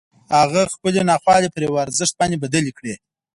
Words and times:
هغه 0.37 0.61
خپلې 0.75 1.01
ناخوالې 1.09 1.49
پر 1.53 1.61
یوه 1.67 1.79
ارزښت 1.85 2.13
باندې 2.19 2.41
بدلې 2.43 2.71
کړې 2.77 2.93